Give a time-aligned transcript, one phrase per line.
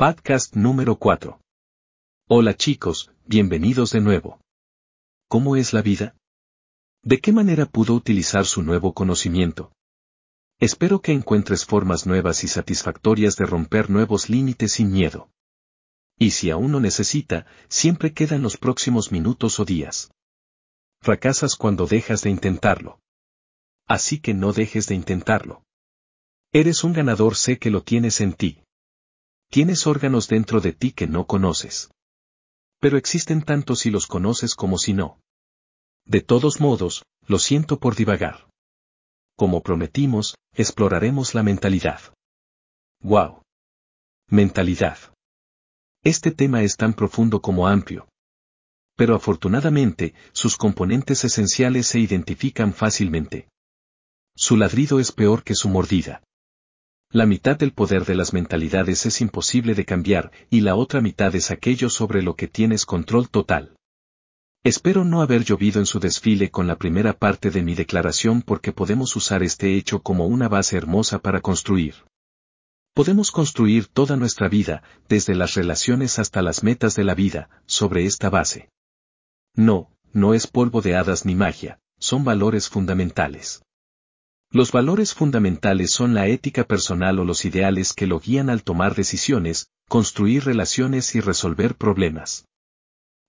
[0.00, 1.40] Podcast número 4.
[2.28, 4.40] Hola chicos, bienvenidos de nuevo.
[5.26, 6.14] ¿Cómo es la vida?
[7.02, 9.72] ¿De qué manera pudo utilizar su nuevo conocimiento?
[10.60, 15.30] Espero que encuentres formas nuevas y satisfactorias de romper nuevos límites sin miedo.
[16.16, 20.12] Y si aún no necesita, siempre quedan los próximos minutos o días.
[21.02, 23.00] Fracasas cuando dejas de intentarlo.
[23.88, 25.64] Así que no dejes de intentarlo.
[26.52, 28.62] Eres un ganador, sé que lo tienes en ti.
[29.50, 31.90] Tienes órganos dentro de ti que no conoces.
[32.80, 35.20] Pero existen tanto si los conoces como si no.
[36.04, 38.48] De todos modos, lo siento por divagar.
[39.36, 42.00] Como prometimos, exploraremos la mentalidad.
[43.00, 43.42] ¡Wow!
[44.28, 44.98] Mentalidad.
[46.04, 48.08] Este tema es tan profundo como amplio.
[48.96, 53.48] Pero afortunadamente, sus componentes esenciales se identifican fácilmente.
[54.36, 56.22] Su ladrido es peor que su mordida.
[57.10, 61.34] La mitad del poder de las mentalidades es imposible de cambiar y la otra mitad
[61.34, 63.74] es aquello sobre lo que tienes control total.
[64.62, 68.72] Espero no haber llovido en su desfile con la primera parte de mi declaración porque
[68.72, 71.94] podemos usar este hecho como una base hermosa para construir.
[72.92, 78.04] Podemos construir toda nuestra vida, desde las relaciones hasta las metas de la vida, sobre
[78.04, 78.68] esta base.
[79.54, 83.62] No, no es polvo de hadas ni magia, son valores fundamentales.
[84.50, 88.94] Los valores fundamentales son la ética personal o los ideales que lo guían al tomar
[88.94, 92.46] decisiones, construir relaciones y resolver problemas.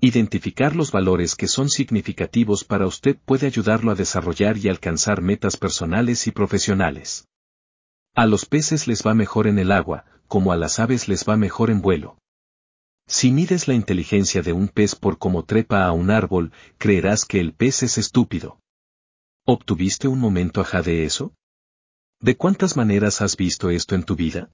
[0.00, 5.56] Identificar los valores que son significativos para usted puede ayudarlo a desarrollar y alcanzar metas
[5.56, 7.28] personales y profesionales.
[8.16, 11.36] A los peces les va mejor en el agua, como a las aves les va
[11.36, 12.18] mejor en vuelo.
[13.06, 17.38] Si mides la inteligencia de un pez por cómo trepa a un árbol, creerás que
[17.38, 18.58] el pez es estúpido.
[19.46, 21.34] ¿Obtuviste un momento ajá de eso?
[22.18, 24.50] ¿De cuántas maneras has visto esto en tu vida?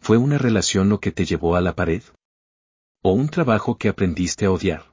[0.00, 2.02] ¿Fue una relación lo que te llevó a la pared?
[3.02, 4.92] ¿O un trabajo que aprendiste a odiar?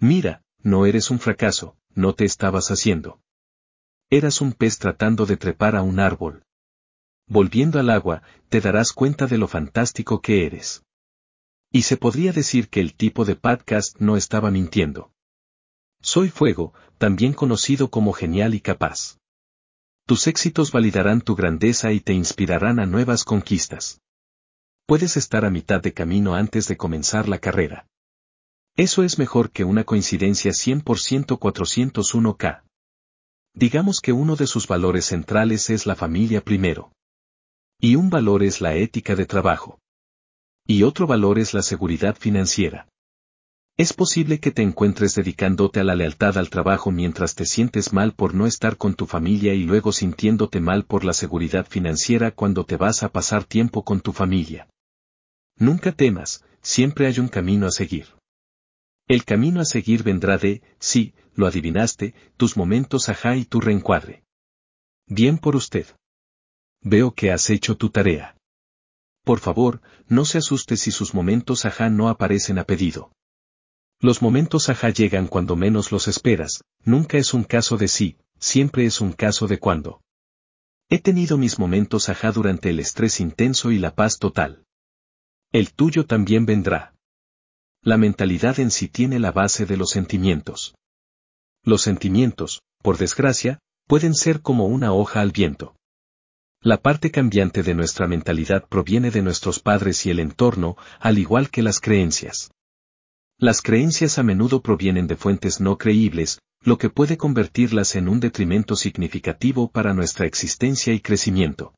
[0.00, 3.20] Mira, no eres un fracaso, no te estabas haciendo.
[4.10, 6.42] Eras un pez tratando de trepar a un árbol.
[7.28, 10.82] Volviendo al agua, te darás cuenta de lo fantástico que eres.
[11.70, 15.12] Y se podría decir que el tipo de podcast no estaba mintiendo.
[16.00, 19.18] Soy fuego, también conocido como genial y capaz.
[20.06, 24.00] Tus éxitos validarán tu grandeza y te inspirarán a nuevas conquistas.
[24.86, 27.86] Puedes estar a mitad de camino antes de comenzar la carrera.
[28.74, 32.62] Eso es mejor que una coincidencia 100% 401k.
[33.52, 36.92] Digamos que uno de sus valores centrales es la familia primero.
[37.80, 39.78] Y un valor es la ética de trabajo.
[40.66, 42.88] Y otro valor es la seguridad financiera.
[43.80, 48.12] Es posible que te encuentres dedicándote a la lealtad al trabajo mientras te sientes mal
[48.12, 52.66] por no estar con tu familia y luego sintiéndote mal por la seguridad financiera cuando
[52.66, 54.68] te vas a pasar tiempo con tu familia.
[55.58, 58.06] Nunca temas, siempre hay un camino a seguir.
[59.06, 64.24] El camino a seguir vendrá de, sí, lo adivinaste, tus momentos ajá y tu reencuadre.
[65.06, 65.86] Bien por usted.
[66.80, 68.36] Veo que has hecho tu tarea.
[69.22, 73.12] Por favor, no se asuste si sus momentos ajá no aparecen a pedido.
[74.00, 78.86] Los momentos ajá llegan cuando menos los esperas, nunca es un caso de sí, siempre
[78.86, 80.00] es un caso de cuando.
[80.88, 84.64] He tenido mis momentos ajá durante el estrés intenso y la paz total.
[85.52, 86.94] El tuyo también vendrá.
[87.82, 90.74] La mentalidad en sí tiene la base de los sentimientos.
[91.64, 95.74] Los sentimientos, por desgracia, pueden ser como una hoja al viento.
[96.60, 101.50] La parte cambiante de nuestra mentalidad proviene de nuestros padres y el entorno, al igual
[101.50, 102.50] que las creencias.
[103.40, 108.18] Las creencias a menudo provienen de fuentes no creíbles, lo que puede convertirlas en un
[108.18, 111.72] detrimento significativo para nuestra existencia y crecimiento.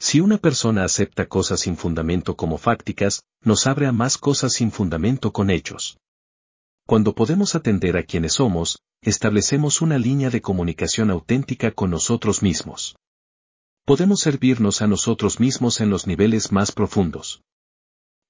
[0.00, 4.72] Si una persona acepta cosas sin fundamento como fácticas, nos abre a más cosas sin
[4.72, 5.96] fundamento con hechos.
[6.86, 12.96] Cuando podemos atender a quienes somos, establecemos una línea de comunicación auténtica con nosotros mismos.
[13.84, 17.42] Podemos servirnos a nosotros mismos en los niveles más profundos.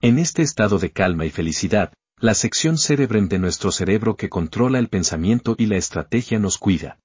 [0.03, 1.95] En este estado de calma y felicidad,
[2.25, 6.99] la sección cerebrem de nuestro cerebro que controla el pensamiento y la estrategia nos cuida.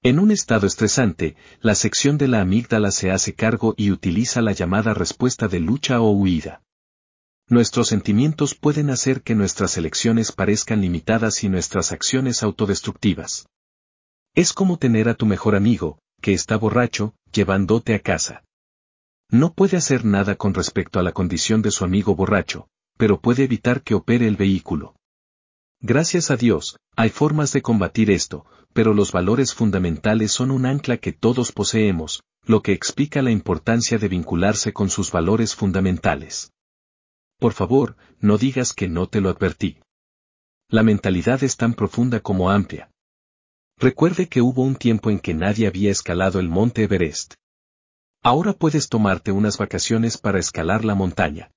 [0.00, 4.52] En un estado estresante, la sección de la amígdala se hace cargo y utiliza la
[4.52, 6.62] llamada respuesta de lucha o huida.
[7.48, 13.48] Nuestros sentimientos pueden hacer que nuestras elecciones parezcan limitadas y nuestras acciones autodestructivas.
[14.36, 18.44] Es como tener a tu mejor amigo, que está borracho, llevándote a casa.
[19.32, 22.68] No puede hacer nada con respecto a la condición de su amigo borracho,
[22.98, 24.94] pero puede evitar que opere el vehículo.
[25.80, 30.98] Gracias a Dios, hay formas de combatir esto, pero los valores fundamentales son un ancla
[30.98, 36.52] que todos poseemos, lo que explica la importancia de vincularse con sus valores fundamentales.
[37.38, 39.78] Por favor, no digas que no te lo advertí.
[40.68, 42.90] La mentalidad es tan profunda como amplia.
[43.78, 47.34] Recuerde que hubo un tiempo en que nadie había escalado el monte Everest.
[48.24, 51.52] Ahora puedes tomarte unas vacaciones para escalar la montaña.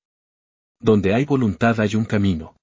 [0.81, 2.56] Donde hay voluntad hay un camino.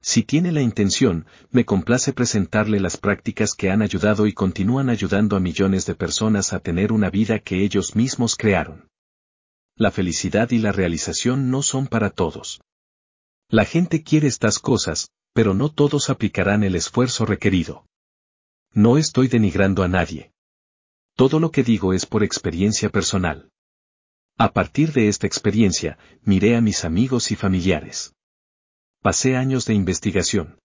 [0.00, 5.36] Si tiene la intención, me complace presentarle las prácticas que han ayudado y continúan ayudando
[5.36, 8.88] a millones de personas a tener una vida que ellos mismos crearon.
[9.76, 12.60] La felicidad y la realización no son para todos.
[13.48, 17.86] La gente quiere estas cosas, pero no todos aplicarán el esfuerzo requerido.
[18.72, 20.32] No estoy denigrando a nadie.
[21.14, 23.50] Todo lo que digo es por experiencia personal.
[24.40, 28.14] A partir de esta experiencia, miré a mis amigos y familiares.
[29.02, 30.60] Pasé años de investigación.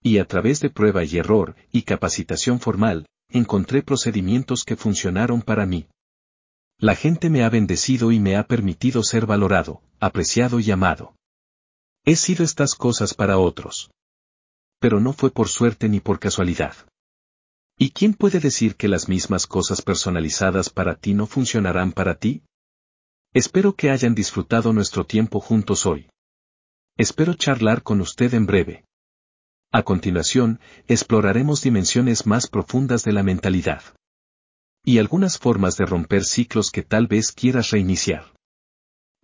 [0.00, 5.66] Y a través de prueba y error y capacitación formal, encontré procedimientos que funcionaron para
[5.66, 5.88] mí.
[6.78, 11.16] La gente me ha bendecido y me ha permitido ser valorado, apreciado y amado.
[12.04, 13.90] He sido estas cosas para otros.
[14.78, 16.76] Pero no fue por suerte ni por casualidad.
[17.76, 22.44] ¿Y quién puede decir que las mismas cosas personalizadas para ti no funcionarán para ti?
[23.34, 26.08] Espero que hayan disfrutado nuestro tiempo juntos hoy.
[26.96, 28.84] Espero charlar con usted en breve.
[29.72, 33.82] A continuación, exploraremos dimensiones más profundas de la mentalidad.
[34.84, 38.32] Y algunas formas de romper ciclos que tal vez quieras reiniciar.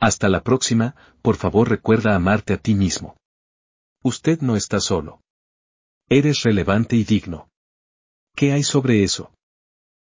[0.00, 3.16] Hasta la próxima, por favor recuerda amarte a ti mismo.
[4.02, 5.20] Usted no está solo.
[6.08, 7.48] Eres relevante y digno.
[8.34, 9.32] ¿Qué hay sobre eso?